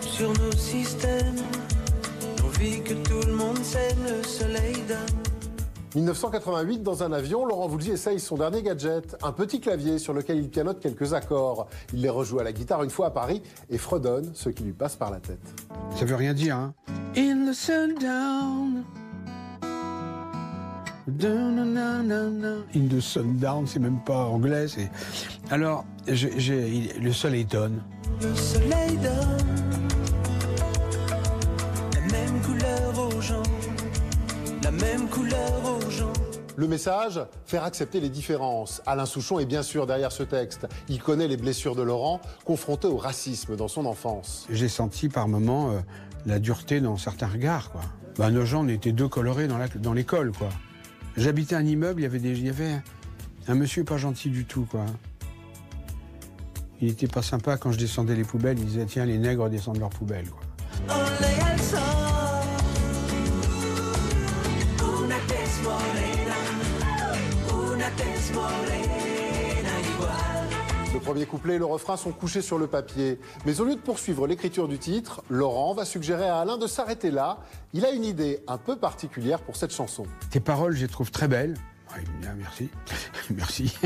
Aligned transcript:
tape 0.00 0.08
sur 0.10 0.32
nos 0.32 0.52
systèmes. 0.52 1.36
Envie 2.44 2.82
que 2.82 2.94
tout 2.94 3.26
le 3.26 3.32
monde 3.34 3.58
s'aime, 3.62 3.98
le 4.06 4.22
soleil 4.26 4.76
donne. 4.88 4.98
1988, 5.96 6.82
dans 6.84 7.02
un 7.02 7.12
avion, 7.12 7.44
Laurent 7.44 7.66
Voulzy 7.66 7.90
essaye 7.90 8.20
son 8.20 8.36
dernier 8.36 8.62
gadget, 8.62 9.16
un 9.24 9.32
petit 9.32 9.60
clavier 9.60 9.98
sur 9.98 10.12
lequel 10.14 10.38
il 10.38 10.48
pianote 10.48 10.78
quelques 10.78 11.14
accords. 11.14 11.66
Il 11.92 12.00
les 12.02 12.08
rejoue 12.08 12.38
à 12.38 12.44
la 12.44 12.52
guitare 12.52 12.84
une 12.84 12.90
fois 12.90 13.06
à 13.06 13.10
Paris 13.10 13.42
et 13.70 13.78
fredonne 13.78 14.30
ce 14.34 14.50
qui 14.50 14.62
lui 14.62 14.72
passe 14.72 14.94
par 14.94 15.10
la 15.10 15.18
tête. 15.18 15.40
Ça 15.96 16.04
veut 16.04 16.14
rien 16.14 16.32
dire, 16.32 16.56
hein 16.56 16.74
In 17.16 17.50
the 17.50 17.54
sundown. 17.54 18.84
In 22.72 22.86
the 22.88 23.00
sundown, 23.00 23.66
c'est 23.66 23.80
même 23.80 23.98
pas 24.04 24.26
anglais. 24.26 24.68
c'est- 24.68 24.90
Alors, 25.50 25.84
le 26.06 27.10
soleil 27.12 27.44
donne. 27.46 27.82
Le 28.22 28.32
soleil 28.36 28.96
donne 28.98 29.39
même 34.80 35.08
couleur 35.08 35.52
aux 35.64 35.90
gens. 35.90 36.12
Le 36.56 36.66
message 36.66 37.20
Faire 37.46 37.64
accepter 37.64 38.00
les 38.00 38.08
différences. 38.08 38.82
Alain 38.86 39.06
Souchon 39.06 39.38
est 39.38 39.46
bien 39.46 39.62
sûr 39.62 39.86
derrière 39.86 40.12
ce 40.12 40.22
texte. 40.22 40.66
Il 40.88 41.00
connaît 41.00 41.28
les 41.28 41.36
blessures 41.36 41.74
de 41.74 41.82
Laurent, 41.82 42.20
confronté 42.44 42.86
au 42.88 42.96
racisme 42.96 43.56
dans 43.56 43.68
son 43.68 43.86
enfance. 43.86 44.46
J'ai 44.50 44.68
senti 44.68 45.08
par 45.08 45.28
moments 45.28 45.70
euh, 45.70 45.80
la 46.26 46.38
dureté 46.38 46.80
dans 46.80 46.96
certains 46.96 47.28
regards, 47.28 47.70
quoi. 47.70 47.82
Bah, 48.18 48.30
nos 48.30 48.44
gens, 48.44 48.64
on 48.64 48.68
était 48.68 48.92
deux 48.92 49.08
colorés 49.08 49.48
dans 49.48 49.92
l'école, 49.94 50.32
quoi. 50.32 50.48
J'habitais 51.16 51.54
un 51.54 51.64
immeuble, 51.64 52.00
il 52.00 52.04
y 52.04 52.06
avait 52.06 52.18
des, 52.18 52.38
il 52.38 52.46
y 52.46 52.50
avait 52.50 52.80
un 53.48 53.54
monsieur 53.54 53.84
pas 53.84 53.96
gentil 53.96 54.30
du 54.30 54.44
tout, 54.44 54.66
quoi. 54.70 54.84
Il 56.80 56.88
était 56.88 57.08
pas 57.08 57.22
sympa 57.22 57.56
quand 57.56 57.72
je 57.72 57.78
descendais 57.78 58.14
les 58.14 58.24
poubelles. 58.24 58.58
Il 58.58 58.66
disait 58.66 58.86
tiens 58.86 59.04
les 59.04 59.18
nègres 59.18 59.50
descendent 59.50 59.78
leurs 59.78 59.90
poubelles, 59.90 60.28
quoi. 60.28 60.96
Le 70.92 70.98
premier 70.98 71.24
couplet 71.24 71.54
et 71.54 71.58
le 71.58 71.64
refrain 71.64 71.96
sont 71.96 72.12
couchés 72.12 72.42
sur 72.42 72.58
le 72.58 72.66
papier. 72.66 73.18
Mais 73.46 73.60
au 73.60 73.64
lieu 73.64 73.74
de 73.74 73.80
poursuivre 73.80 74.26
l'écriture 74.26 74.68
du 74.68 74.78
titre, 74.78 75.22
Laurent 75.30 75.72
va 75.72 75.84
suggérer 75.84 76.28
à 76.28 76.38
Alain 76.40 76.58
de 76.58 76.66
s'arrêter 76.66 77.10
là. 77.10 77.38
Il 77.72 77.84
a 77.84 77.90
une 77.90 78.04
idée 78.04 78.42
un 78.48 78.58
peu 78.58 78.76
particulière 78.76 79.40
pour 79.40 79.56
cette 79.56 79.72
chanson. 79.72 80.04
Tes 80.30 80.40
paroles, 80.40 80.76
je 80.76 80.82
les 80.82 80.88
trouve 80.88 81.10
très 81.10 81.28
belles. 81.28 81.54
Ah, 81.92 81.98
me 81.98 82.02
dit, 82.02 82.28
ah, 82.28 82.34
merci, 82.36 82.70
merci. 83.30 83.76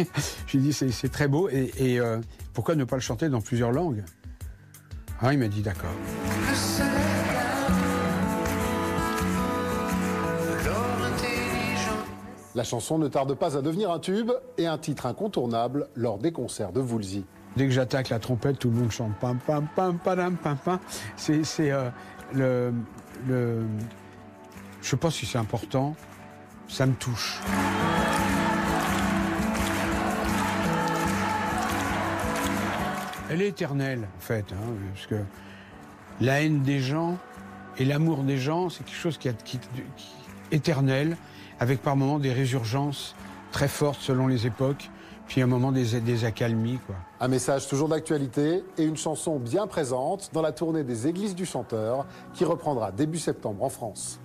J'ai 0.47 0.59
dit 0.59 0.73
c'est 0.73 0.91
c'est 0.91 1.09
très 1.09 1.29
beau 1.29 1.49
et, 1.49 1.73
et, 1.77 2.01
euh, 2.01 2.19
pourquoi 2.53 2.75
ne 2.75 2.85
pas 2.85 2.97
le 2.97 3.03
chanter 3.03 3.29
dans 3.29 3.41
plusieurs 3.41 3.73
langues? 3.73 4.05
Ah, 5.23 5.33
il 5.33 5.39
m'a 5.39 5.49
dit 5.49 5.63
d'accord. 5.63 5.95
La 12.55 12.63
chanson 12.63 12.99
ne 12.99 13.09
tarde 13.09 13.35
pas 13.35 13.57
à 13.57 13.63
devenir 13.63 13.91
un 13.91 13.99
tube 13.99 14.31
et 14.59 14.67
un 14.67 14.79
titre 14.79 15.07
incontournable 15.07 15.89
lors 15.97 16.19
des 16.19 16.31
concerts 16.33 16.73
de 16.73 16.81
Woolsey. 16.81 17.25
Dès 17.57 17.67
que 17.67 17.73
j'attaque 17.73 18.09
la 18.11 18.19
trompette, 18.19 18.59
tout 18.59 18.71
le 18.71 18.77
monde 18.77 18.91
chante 18.93 19.15
pam 19.21 19.39
pam 19.45 19.67
pam 19.75 19.99
padam 19.99 20.37
pam 20.37 20.57
pam. 20.57 20.79
C'est 21.17 21.43
euh, 21.73 21.89
le 22.33 22.73
le. 23.27 23.63
Je 24.83 24.89
sais 24.89 24.97
pas 24.97 25.11
si 25.11 25.27
c'est 25.27 25.39
important. 25.39 25.95
Ça 26.69 26.87
me 26.87 26.95
touche. 26.95 27.41
Elle 33.31 33.43
est 33.43 33.49
éternelle 33.49 34.07
en 34.17 34.21
fait, 34.21 34.45
hein, 34.53 34.75
parce 34.95 35.07
que 35.07 35.17
la 36.21 36.43
haine 36.43 36.63
des 36.63 36.79
gens 36.81 37.17
et 37.79 37.85
l'amour 37.85 38.23
des 38.23 38.39
gens, 38.39 38.69
c'est 38.69 38.85
quelque 38.85 38.97
chose 38.97 39.19
qui, 39.19 39.29
qui- 39.45 39.59
éternel, 40.53 41.17
avec 41.61 41.83
par 41.83 41.97
moments 41.97 42.19
des 42.19 42.33
résurgences 42.33 43.15
très 43.53 43.69
fortes 43.69 44.01
selon 44.01 44.27
les 44.27 44.47
époques, 44.47 44.91
puis 45.27 45.41
un 45.41 45.47
moment 45.47 45.73
des, 45.73 46.01
des 46.01 46.25
accalmies. 46.25 46.79
Un 47.21 47.29
message 47.29 47.69
toujours 47.69 47.89
d'actualité 47.89 48.65
et 48.77 48.85
une 48.85 48.97
chanson 48.97 49.39
bien 49.39 49.67
présente 49.67 50.31
dans 50.33 50.43
la 50.43 50.53
tournée 50.53 50.85
des 50.85 51.07
Églises 51.07 51.35
du 51.35 51.47
Chanteur 51.47 52.07
qui 52.35 52.45
reprendra 52.45 52.93
début 52.93 53.19
septembre 53.19 53.63
en 53.65 53.71
France. 53.71 54.21